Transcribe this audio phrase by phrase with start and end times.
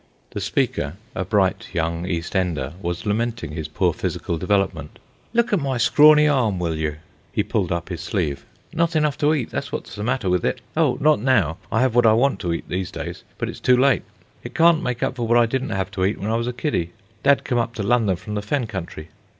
[0.31, 4.97] The speaker, a bright young East Ender, was lamenting his poor physical development.
[5.31, 6.95] "Look at my scrawny arm, will you."
[7.31, 8.43] He pulled up his sleeve.
[8.73, 10.59] "Not enough to eat, that's what's the matter with it.
[10.75, 11.57] Oh, not now.
[11.71, 13.23] I have what I want to eat these days.
[13.37, 14.01] But it's too late.
[14.43, 16.51] It can't make up for what I didn't have to eat when I was a
[16.53, 16.93] kiddy.
[17.21, 19.09] Dad came up to London from the Fen Country.